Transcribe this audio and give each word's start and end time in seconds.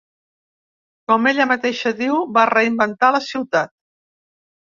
Com 1.11 1.27
ella 1.31 1.45
mateixa 1.51 1.91
diu, 2.01 2.17
va 2.37 2.47
reinventar 2.53 3.13
la 3.17 3.23
ciutat. 3.29 3.73